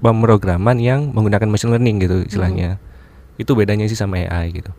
[0.00, 2.80] pemrograman yang menggunakan machine learning gitu istilahnya.
[2.80, 3.42] Hmm.
[3.44, 4.72] Itu bedanya sih sama AI gitu.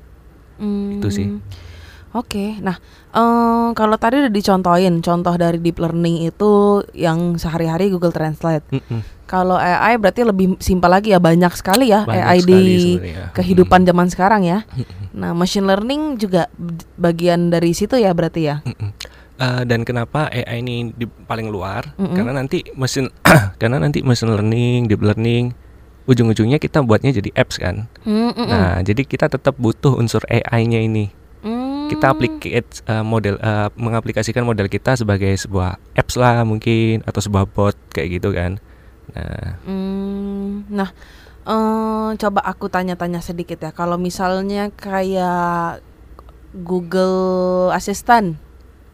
[0.59, 0.99] Hmm.
[0.99, 1.29] Itu sih.
[2.09, 2.65] Oke, okay.
[2.65, 2.81] nah
[3.13, 8.65] um, kalau tadi udah dicontohin contoh dari deep learning itu yang sehari-hari Google Translate.
[8.73, 9.01] Mm -mm.
[9.29, 12.81] Kalau AI berarti lebih simpel lagi ya banyak sekali ya banyak AI sekali di
[13.37, 13.87] kehidupan mm.
[13.93, 14.65] zaman sekarang ya.
[14.73, 15.05] Mm -mm.
[15.21, 16.49] Nah machine learning juga
[16.97, 18.65] bagian dari situ ya berarti ya.
[18.65, 18.89] Mm -mm.
[19.39, 21.93] Uh, dan kenapa AI ini di paling luar?
[21.93, 22.15] Mm -mm.
[22.17, 23.05] Karena nanti mesin
[23.61, 25.53] karena nanti machine learning, deep learning
[26.09, 27.85] ujung-ujungnya kita buatnya jadi apps kan.
[28.01, 28.47] Mm -mm.
[28.49, 31.18] Nah jadi kita tetap butuh unsur AI-nya ini
[31.89, 32.13] kita hmm.
[32.13, 32.49] aplikasi
[32.85, 38.21] uh, model uh, mengaplikasikan model kita sebagai sebuah apps lah mungkin atau sebuah bot kayak
[38.21, 38.61] gitu kan
[39.17, 40.89] nah hmm, nah
[41.49, 45.81] uh, coba aku tanya-tanya sedikit ya kalau misalnya kayak
[46.53, 48.37] Google Assistant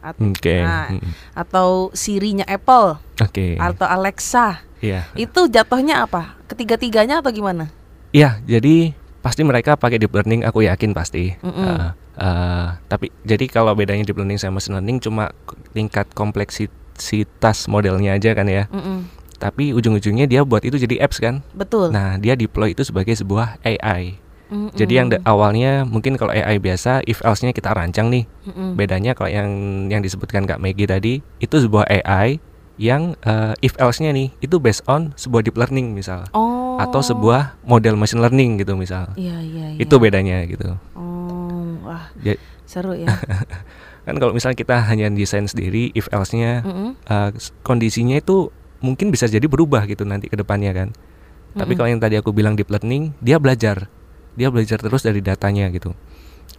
[0.00, 0.64] at okay.
[0.64, 1.12] nah, hmm.
[1.36, 3.60] atau Siri-nya Apple okay.
[3.60, 5.04] atau Alexa yeah.
[5.20, 7.68] itu jatuhnya apa ketiga-tiganya atau gimana
[8.16, 11.66] Iya, jadi pasti mereka pakai deep learning aku yakin pasti mm -hmm.
[11.66, 11.90] uh,
[12.22, 15.34] uh, tapi jadi kalau bedanya deep learning sama machine learning cuma
[15.74, 18.98] tingkat kompleksitas modelnya aja kan ya mm -hmm.
[19.42, 23.58] tapi ujung-ujungnya dia buat itu jadi apps kan betul nah dia deploy itu sebagai sebuah
[23.66, 24.78] AI Mm -hmm.
[24.78, 28.30] Jadi yang awalnya mungkin kalau AI biasa if else-nya kita rancang nih.
[28.46, 28.70] Mm -hmm.
[28.78, 29.50] Bedanya kalau yang
[29.90, 32.38] yang disebutkan Kak Maggie tadi itu sebuah AI
[32.76, 36.76] yang uh, if else-nya nih itu based on sebuah deep learning misal oh.
[36.76, 39.08] atau sebuah model machine learning gitu misal.
[39.16, 39.66] Iya iya.
[39.76, 39.80] iya.
[39.80, 40.76] Itu bedanya gitu.
[40.92, 42.36] Oh wah ya,
[42.68, 43.08] seru ya.
[44.06, 46.90] kan kalau misalnya kita hanya desain sendiri if else-nya mm -hmm.
[47.08, 47.30] uh,
[47.64, 48.52] kondisinya itu
[48.84, 50.88] mungkin bisa jadi berubah gitu nanti ke depannya kan.
[50.92, 51.58] Mm -hmm.
[51.64, 53.88] Tapi kalau yang tadi aku bilang deep learning dia belajar
[54.36, 55.96] dia belajar terus dari datanya gitu.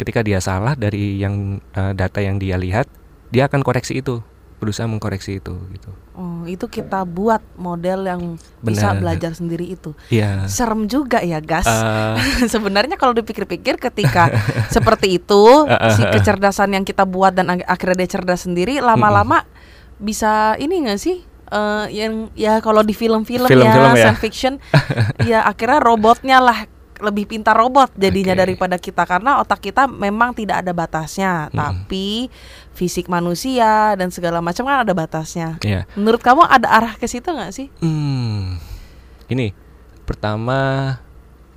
[0.02, 2.90] Ketika dia salah dari yang uh, data yang dia lihat
[3.30, 4.26] dia akan koreksi itu
[4.58, 5.90] berusaha mengkoreksi itu gitu.
[6.18, 8.22] Oh, itu kita buat model yang
[8.58, 8.74] Bener.
[8.74, 9.94] bisa belajar sendiri itu.
[10.10, 10.50] Iya.
[10.50, 11.70] Serem juga ya, Gas.
[11.70, 12.18] Uh.
[12.54, 14.34] Sebenarnya kalau dipikir-pikir ketika
[14.76, 19.46] seperti itu si kecerdasan yang kita buat dan akhirnya dia cerdas sendiri lama-lama
[20.02, 21.22] bisa ini enggak sih?
[21.48, 24.60] Uh, yang ya kalau di film-film ya, ya science fiction
[25.32, 26.68] ya akhirnya robotnya lah
[27.00, 28.42] lebih pintar robot jadinya okay.
[28.44, 31.56] daripada kita karena otak kita memang tidak ada batasnya, hmm.
[31.56, 32.28] tapi
[32.78, 35.58] fisik manusia dan segala macam kan ada batasnya.
[35.66, 35.90] Yeah.
[35.98, 37.68] Menurut kamu ada arah ke situ nggak sih?
[37.82, 38.62] Hmm.
[39.28, 39.52] Ini
[40.08, 40.96] pertama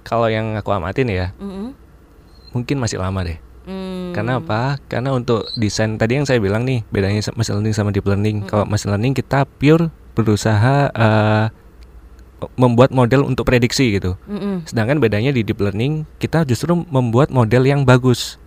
[0.03, 1.69] kalau yang aku amatin ya, mm -hmm.
[2.57, 3.39] mungkin masih lama deh.
[3.69, 4.11] Hmm.
[4.17, 4.81] Karena apa?
[4.91, 8.43] Karena untuk desain tadi yang saya bilang nih bedanya machine learning sama deep learning.
[8.43, 8.49] Hmm.
[8.49, 11.47] Kalau machine learning kita pure berusaha uh,
[12.57, 14.17] membuat model untuk prediksi gitu.
[14.25, 14.71] Mm-hmm.
[14.71, 18.41] Sedangkan bedanya di deep learning kita justru membuat model yang bagus,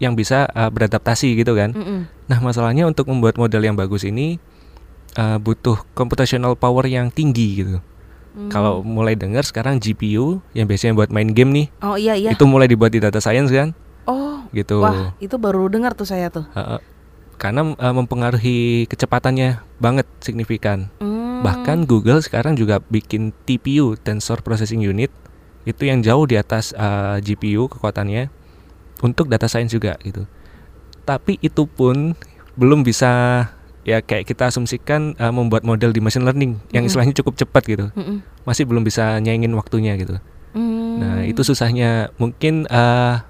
[0.00, 1.76] yang bisa uh, beradaptasi gitu kan.
[1.76, 2.00] Mm-hmm.
[2.32, 4.40] Nah masalahnya untuk membuat model yang bagus ini
[5.20, 7.76] uh, butuh computational power yang tinggi gitu.
[8.36, 8.52] Mm.
[8.52, 12.44] Kalau mulai dengar sekarang GPU yang biasanya buat main game nih, oh iya iya, itu
[12.44, 13.72] mulai dibuat di data science kan?
[14.04, 14.84] Oh, gitu.
[14.84, 16.44] Wah itu baru dengar tuh saya tuh.
[16.52, 16.76] Uh,
[17.40, 20.92] karena uh, mempengaruhi kecepatannya banget signifikan.
[21.00, 25.12] Mm Bahkan Google sekarang juga bikin TPU (Tensor Processing Unit)
[25.66, 28.30] itu yang jauh di atas uh, eh, GPU kekuatannya
[29.02, 30.24] untuk data science juga gitu.
[31.02, 32.14] Tapi itu pun
[32.54, 33.44] belum bisa
[33.86, 37.86] ya kayak kita asumsikan uh, membuat model di machine learning yang istilahnya cukup cepat gitu.
[38.46, 40.18] Masih belum bisa nyaingin waktunya gitu.
[40.56, 40.94] Mm.
[40.96, 43.20] Nah, itu susahnya mungkin uh,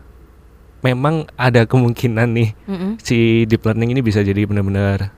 [0.86, 2.90] memang ada kemungkinan nih mm -hmm.
[3.02, 5.10] si deep learning ini bisa jadi benar-benar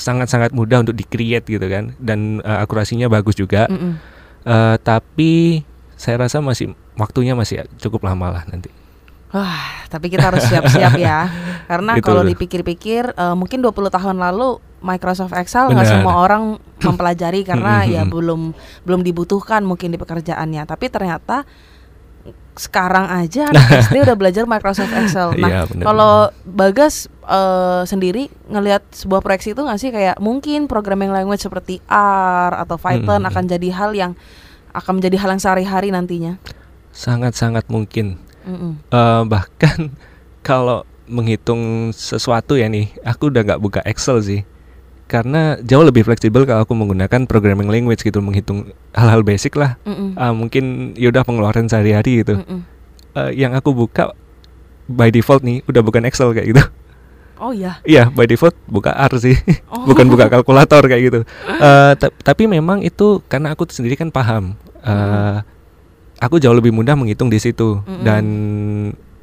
[0.00, 3.68] sangat-sangat mudah untuk di-create gitu kan dan uh, akurasinya bagus juga.
[3.68, 3.92] Mm -mm.
[4.40, 5.60] Uh, tapi
[6.00, 8.72] saya rasa masih waktunya masih cukup lama lah nanti.
[9.30, 11.30] Wah, tapi kita harus siap-siap ya.
[11.70, 17.44] Karena gitu kalau dipikir-pikir uh, mungkin 20 tahun lalu Microsoft Excel nggak semua orang mempelajari
[17.44, 18.56] karena ya belum
[18.88, 20.64] belum dibutuhkan mungkin di pekerjaannya.
[20.64, 21.44] Tapi ternyata
[22.60, 25.32] sekarang aja anak SD udah belajar Microsoft Excel.
[25.40, 31.08] Nah, iya, kalau Bagas uh, sendiri ngelihat sebuah proyeksi itu nggak sih kayak mungkin programming
[31.08, 33.30] language seperti R atau Python hmm.
[33.32, 34.12] akan jadi hal yang
[34.76, 36.36] akan menjadi hal yang sehari-hari nantinya?
[36.92, 38.20] Sangat-sangat mungkin.
[38.44, 38.72] Mm -mm.
[38.92, 39.88] Uh, bahkan
[40.48, 44.40] kalau menghitung sesuatu ya nih, aku udah nggak buka Excel sih.
[45.10, 49.74] Karena jauh lebih fleksibel kalau aku menggunakan programming language gitu menghitung hal-hal basic lah.
[49.82, 50.08] Mm -mm.
[50.14, 52.38] Uh, mungkin yaudah pengeluaran sehari-hari gitu.
[52.38, 52.60] Mm -mm.
[53.18, 54.14] Uh, yang aku buka
[54.86, 56.62] by default nih udah bukan Excel kayak gitu.
[57.40, 57.82] Oh iya.
[57.82, 59.34] Iya, by default buka R sih.
[59.70, 59.86] Oh.
[59.90, 61.20] Bukan buka kalkulator kayak gitu.
[61.46, 64.58] Uh, tapi memang itu karena aku sendiri kan paham.
[64.84, 65.40] Uh,
[66.20, 68.04] aku jauh lebih mudah menghitung di situ mm -hmm.
[68.04, 68.24] dan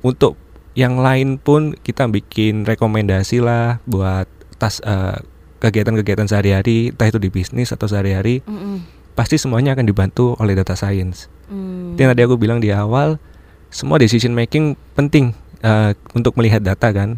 [0.01, 0.33] untuk
[0.73, 4.25] yang lain pun kita bikin rekomendasi lah buat
[4.57, 5.21] tas uh,
[5.57, 8.45] kegiatan-kegiatan sehari-hari, entah itu di bisnis atau sehari-hari.
[8.45, 8.75] Mm -hmm.
[9.17, 11.25] Pasti semuanya akan dibantu oleh data science.
[11.49, 11.97] Mm.
[11.97, 13.17] Yang tadi aku bilang di awal,
[13.73, 15.33] semua decision making penting
[15.65, 17.17] uh, untuk melihat data kan.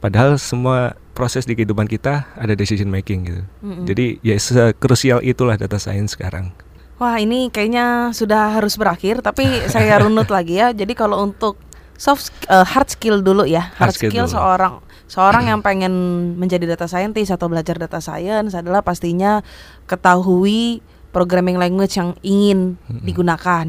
[0.00, 3.42] Padahal semua proses di kehidupan kita ada decision making gitu.
[3.60, 3.84] Mm -hmm.
[3.88, 4.36] Jadi ya
[4.76, 6.52] krusial itulah data science sekarang.
[6.94, 10.70] Wah ini kayaknya sudah harus berakhir, tapi saya runut lagi ya.
[10.70, 11.58] Jadi kalau untuk
[11.96, 15.92] soft uh, hard skill dulu ya, hard, hard skill, skill seorang seorang yang pengen
[16.38, 19.40] menjadi data scientist atau belajar data science adalah pastinya
[19.86, 20.82] ketahui
[21.14, 22.74] programming language yang ingin
[23.06, 23.66] digunakan,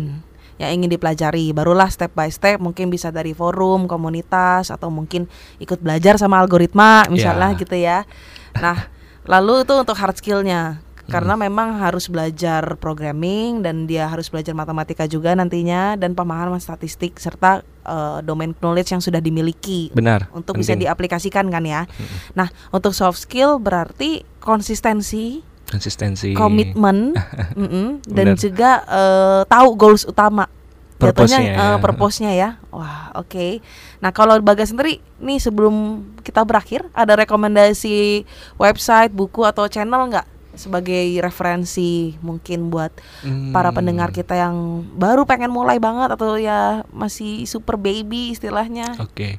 [0.57, 1.53] yang ingin dipelajari.
[1.53, 5.29] Barulah step by step mungkin bisa dari forum, komunitas atau mungkin
[5.61, 7.61] ikut belajar sama algoritma misalnya yeah.
[7.61, 7.97] gitu ya.
[8.57, 8.89] Nah,
[9.29, 11.41] lalu itu untuk hard skillnya karena hmm.
[11.45, 17.61] memang harus belajar programming dan dia harus belajar matematika juga nantinya dan pemahaman statistik serta
[17.86, 19.93] uh, domain knowledge yang sudah dimiliki.
[19.93, 20.28] Benar.
[20.34, 20.62] Untuk penting.
[20.65, 21.86] bisa diaplikasikan kan ya.
[21.86, 22.08] Hmm.
[22.36, 27.13] Nah, untuk soft skill berarti konsistensi, konsistensi, komitmen,
[27.58, 30.50] mm -mm, dan juga uh, tahu goals utama.
[30.95, 31.84] Jatuhnya uh, ya.
[31.84, 32.50] purpose-nya ya.
[32.71, 33.28] Wah, oke.
[33.28, 33.52] Okay.
[34.00, 38.24] Nah, kalau Bagas sendiri nih sebelum kita berakhir ada rekomendasi
[38.56, 42.91] website, buku atau channel nggak sebagai referensi mungkin buat
[43.23, 43.51] hmm.
[43.55, 48.97] para pendengar kita yang baru pengen mulai banget atau ya masih super baby istilahnya.
[48.97, 49.33] Oke, okay.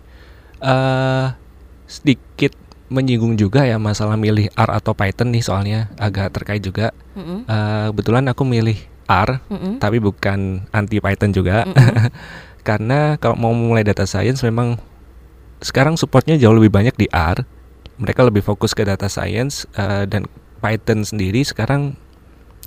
[0.62, 1.26] uh, eh,
[1.87, 2.52] sedikit
[2.87, 6.94] menyinggung juga ya masalah milih R atau Python nih soalnya agak terkait juga.
[7.18, 7.38] Mm -hmm.
[7.50, 8.79] uh, kebetulan aku milih
[9.11, 9.72] R, mm -hmm.
[9.83, 12.09] tapi bukan anti Python juga, mm -hmm.
[12.68, 14.79] karena kalau mau mulai data science memang
[15.62, 17.42] sekarang supportnya jauh lebih banyak di R.
[17.96, 20.29] Mereka lebih fokus ke data science uh, dan
[20.61, 21.97] Python sendiri sekarang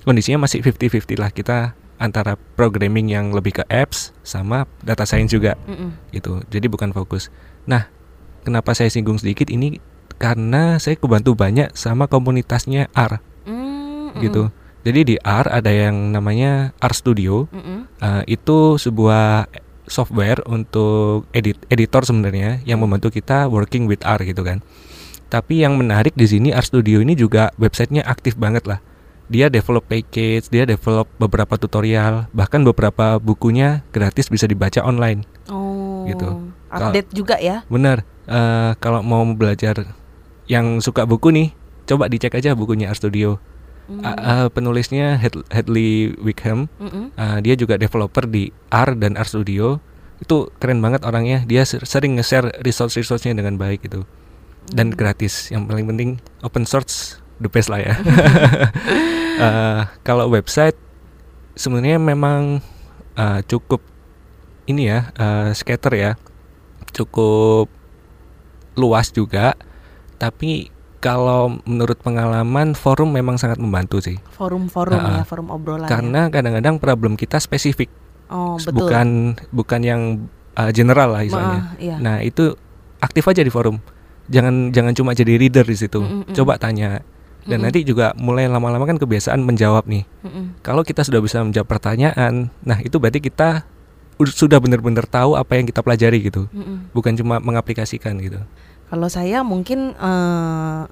[0.04, 1.58] kondisinya masih 50-50 lah kita
[1.99, 5.60] antara programming yang lebih ke apps sama data science juga.
[5.67, 5.89] Mm -mm.
[6.15, 6.39] gitu.
[6.47, 7.28] Jadi bukan fokus.
[7.67, 7.91] Nah
[8.47, 9.52] kenapa saya singgung sedikit?
[9.52, 9.78] Ini
[10.15, 13.19] karena saya kebantu banyak sama komunitasnya R.
[13.43, 14.08] Mm -mm.
[14.23, 14.43] gitu.
[14.88, 17.52] Jadi di R ada yang namanya R Studio.
[17.52, 17.80] Mm -mm.
[17.99, 19.52] Uh, itu sebuah
[19.89, 24.62] software untuk edit editor sebenarnya yang membantu kita working with R gitu kan
[25.30, 28.82] tapi yang menarik di sini Art Studio ini juga websitenya aktif banget lah.
[29.30, 35.22] Dia develop package, dia develop beberapa tutorial, bahkan beberapa bukunya gratis bisa dibaca online.
[35.54, 36.10] Oh.
[36.10, 36.50] Gitu.
[36.74, 37.62] Update Kalo, juga ya?
[37.70, 38.02] Bener.
[38.26, 39.94] Uh, kalau mau belajar
[40.50, 41.54] yang suka buku nih,
[41.86, 43.38] coba dicek aja bukunya Art Studio.
[43.86, 44.02] Mm.
[44.02, 46.65] Uh, uh, penulisnya Head Hadley Wickham.
[46.82, 47.06] Mm -hmm.
[47.13, 49.78] uh, dia juga developer di R dan Art Studio.
[50.18, 51.46] Itu keren banget orangnya.
[51.46, 54.10] Dia sering nge-share resource-resource-nya dengan baik gitu
[54.73, 55.49] dan gratis.
[55.49, 56.10] Yang paling penting
[56.45, 57.93] open source the best lah ya.
[59.39, 60.77] uh, kalau website
[61.55, 62.63] sebenarnya memang
[63.19, 63.84] uh, cukup
[64.69, 66.12] ini ya uh, scatter ya,
[66.93, 67.67] cukup
[68.77, 69.58] luas juga.
[70.19, 74.19] Tapi kalau menurut pengalaman forum memang sangat membantu sih.
[74.36, 75.88] Forum-forum uh, ya, forum obrolan.
[75.88, 75.89] Ya.
[75.89, 77.88] Karena kadang-kadang problem kita spesifik.
[78.29, 78.86] Oh, betul.
[78.86, 79.08] Bukan
[79.49, 80.01] bukan yang
[80.60, 81.62] uh, general lah istilahnya.
[81.65, 81.95] Ma, iya.
[81.97, 82.53] Nah, itu
[82.99, 83.79] aktif aja di forum
[84.30, 86.00] jangan jangan cuma jadi reader di situ.
[86.00, 86.36] Mm -mm.
[86.38, 87.02] Coba tanya.
[87.44, 87.63] Dan mm -mm.
[87.65, 90.06] nanti juga mulai lama-lama kan kebiasaan menjawab nih.
[90.24, 90.44] Mm -mm.
[90.62, 93.65] Kalau kita sudah bisa menjawab pertanyaan, nah itu berarti kita
[94.20, 96.46] sudah benar-benar tahu apa yang kita pelajari gitu.
[96.54, 96.78] Mm -mm.
[96.94, 98.39] Bukan cuma mengaplikasikan gitu.
[98.89, 100.89] Kalau saya mungkin uh,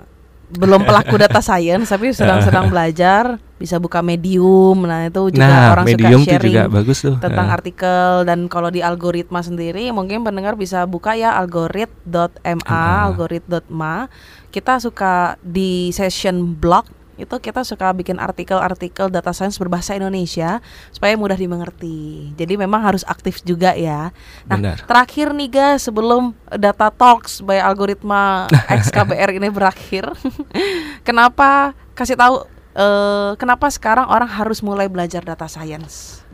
[0.54, 5.86] belum pelaku data science tapi sedang-sedang belajar bisa buka medium nah itu juga nah, orang
[5.86, 7.18] medium suka sharing juga bagus tuh.
[7.18, 7.56] tentang uh.
[7.58, 13.06] artikel dan kalau di algoritma sendiri mungkin pendengar bisa buka ya algorit.ma uh.
[13.10, 14.08] algorit.ma
[14.54, 20.62] kita suka di session blog itu kita suka bikin artikel-artikel data science berbahasa Indonesia
[20.94, 22.32] supaya mudah dimengerti.
[22.38, 24.14] Jadi memang harus aktif juga ya.
[24.46, 24.86] Nah, Benar.
[24.86, 28.46] terakhir nih guys sebelum data talks by algoritma
[28.86, 30.14] XKBR ini berakhir,
[31.08, 32.46] kenapa kasih tahu
[32.78, 36.28] uh, kenapa sekarang orang harus mulai belajar data science?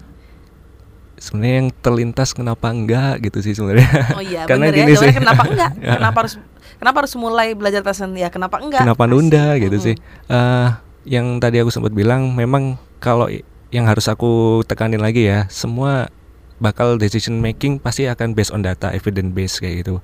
[1.23, 3.88] sebenarnya yang terlintas kenapa enggak gitu sih sebenarnya.
[4.12, 4.79] Oh iya, Karena bener ya.
[4.84, 4.99] gini ya.
[4.99, 5.12] sih.
[5.15, 5.71] Kenapa enggak?
[6.03, 6.34] kenapa harus
[6.75, 8.27] kenapa harus mulai belajar tasan ya?
[8.27, 8.84] Kenapa enggak?
[8.84, 9.86] Kenapa nunda gitu -hmm.
[9.88, 9.95] sih?
[10.27, 10.75] Uh,
[11.08, 13.32] yang tadi aku sempat bilang memang kalau
[13.71, 16.12] yang harus aku tekanin lagi ya, semua
[16.60, 20.03] bakal decision making pasti akan based on data, evidence based kayak gitu.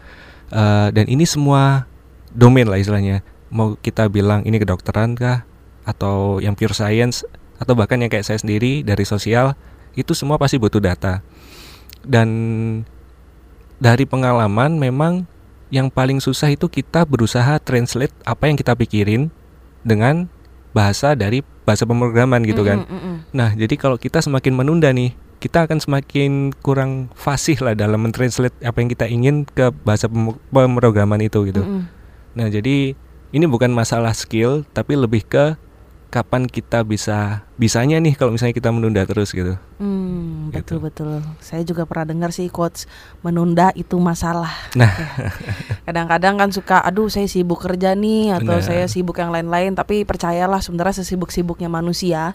[0.49, 1.85] uh, dan ini semua
[2.33, 5.45] domain lah istilahnya mau kita bilang ini kedokteran kah
[5.87, 7.23] atau yang pure science
[7.59, 9.55] atau bahkan yang kayak saya sendiri dari sosial
[9.95, 11.19] itu semua pasti butuh data
[12.03, 12.29] dan
[13.79, 15.27] dari pengalaman memang
[15.69, 19.29] yang paling susah itu kita berusaha translate apa yang kita pikirin
[19.85, 20.27] dengan
[20.73, 22.85] bahasa dari bahasa pemrograman gitu kan.
[22.85, 23.17] Mm, mm, mm.
[23.33, 28.53] Nah, jadi kalau kita semakin menunda nih, kita akan semakin kurang fasih lah dalam mentranslate
[28.65, 30.09] apa yang kita ingin ke bahasa
[30.49, 31.61] pemrograman itu gitu.
[31.61, 31.83] Mm, mm.
[32.33, 32.97] Nah, jadi
[33.29, 35.53] ini bukan masalah skill tapi lebih ke
[36.09, 39.61] kapan kita bisa bisanya nih kalau misalnya kita menunda terus gitu.
[39.77, 40.85] Hmm, betul gitu.
[40.89, 41.13] betul.
[41.37, 42.89] Saya juga pernah dengar sih quotes
[43.21, 44.49] menunda itu masalah.
[44.73, 44.89] Nah,
[45.85, 48.65] kadang-kadang kan suka, aduh saya sibuk kerja nih atau Benar.
[48.65, 49.77] saya sibuk yang lain-lain.
[49.77, 52.33] Tapi percayalah sebenarnya sesibuk-sibuknya manusia.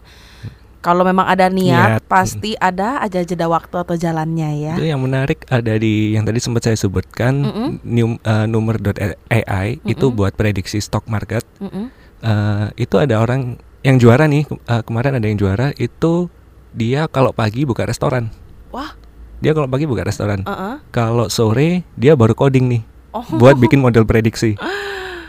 [0.79, 4.73] Kalau memang ada niat, niat, pasti ada aja jeda waktu atau jalannya ya.
[4.77, 7.69] Itu yang menarik ada di yang tadi sempat saya sebutkan mm -mm.
[7.81, 9.91] New, uh, number.ai mm -mm.
[9.97, 11.41] itu buat prediksi stock market.
[11.57, 11.85] Mm -mm.
[12.25, 16.25] Uh, itu ada orang yang juara nih uh, kemarin ada yang juara itu
[16.73, 18.33] dia kalau pagi buka restoran.
[18.73, 18.97] Wah.
[19.45, 20.41] Dia kalau pagi buka restoran.
[20.41, 20.75] Uh -uh.
[20.89, 22.81] Kalau sore dia baru coding nih.
[23.13, 23.21] Oh.
[23.37, 24.57] Buat bikin model prediksi.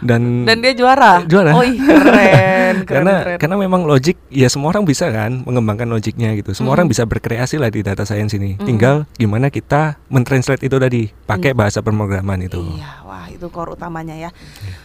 [0.00, 1.24] Dan dan dia juara.
[1.24, 1.56] Juara.
[1.56, 2.76] Oh, iya, keren, keren.
[2.84, 3.38] karena keren.
[3.40, 6.52] karena memang logik ya semua orang bisa kan mengembangkan logiknya gitu.
[6.52, 6.76] Semua mm.
[6.80, 8.60] orang bisa berkreasi lah di data science ini.
[8.60, 8.66] Mm.
[8.68, 11.56] Tinggal gimana kita mentranslate itu tadi pakai mm.
[11.56, 12.60] bahasa pemrograman itu.
[12.76, 14.30] Iya, wah itu core utamanya ya.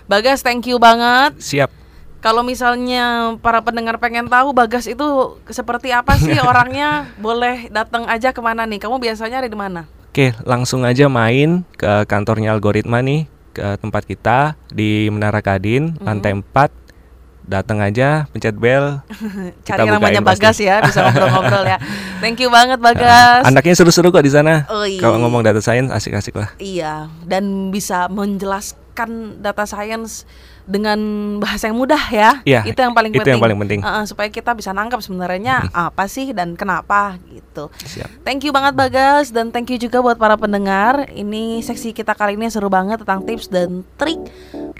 [0.07, 1.35] Bagas, thank you banget.
[1.43, 1.81] Siap.
[2.21, 8.29] Kalau misalnya para pendengar pengen tahu Bagas itu seperti apa sih orangnya, boleh datang aja
[8.29, 8.77] ke mana nih?
[8.77, 9.89] Kamu biasanya ada di mana?
[10.13, 13.25] Oke, langsung aja main ke kantornya algoritma nih,
[13.57, 16.05] ke tempat kita di Menara Kadin, mm-hmm.
[16.05, 16.81] lantai 4
[17.41, 19.01] datang aja pencet bel
[19.67, 20.69] cari namanya Bagas pasti.
[20.69, 21.77] ya bisa ngobrol-ngobrol ya
[22.23, 25.01] thank you banget Bagas nah, anaknya seru-seru kok di sana oh, iya.
[25.01, 30.23] kalau ngomong data science asik-asik lah iya dan bisa menjelaskan data science
[30.71, 30.99] dengan
[31.43, 32.39] bahasa yang mudah ya.
[32.47, 33.35] ya itu yang paling itu penting.
[33.35, 33.79] yang paling penting.
[33.83, 35.91] Uh, supaya kita bisa nangkap sebenarnya hmm.
[35.91, 37.67] apa sih dan kenapa gitu.
[37.83, 38.23] Siap.
[38.23, 41.11] Thank you banget Bagas dan thank you juga buat para pendengar.
[41.11, 44.17] Ini seksi kita kali ini seru banget tentang tips dan trik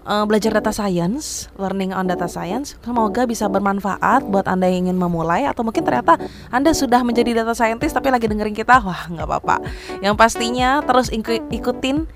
[0.08, 2.80] uh, belajar data science, learning on data science.
[2.80, 6.16] Semoga bisa bermanfaat buat Anda yang ingin memulai atau mungkin ternyata
[6.48, 8.80] Anda sudah menjadi data scientist tapi lagi dengerin kita.
[8.80, 9.60] Wah, nggak apa-apa.
[10.00, 12.08] Yang pastinya terus ikutin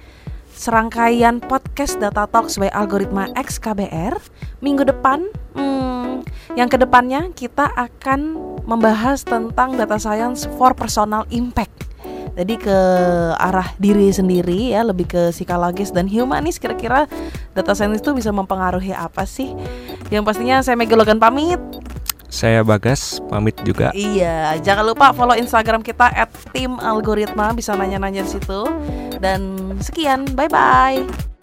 [0.55, 4.15] serangkaian podcast Data Talks by Algoritma XKBR
[4.63, 5.27] minggu depan.
[5.51, 6.23] Hmm,
[6.55, 11.85] yang ke depannya kita akan membahas tentang data science for personal impact.
[12.35, 12.77] Jadi ke
[13.39, 17.07] arah diri sendiri ya, lebih ke psikologis dan humanis kira-kira
[17.55, 19.55] data science itu bisa mempengaruhi apa sih?
[20.11, 21.59] Yang pastinya saya Mega Logan pamit.
[22.29, 23.91] Saya Bagas, pamit juga.
[23.95, 26.11] Iya, jangan lupa follow Instagram kita
[26.51, 28.61] @timalgoritma bisa nanya-nanya di situ.
[29.19, 31.34] Dan sekian, bye bye.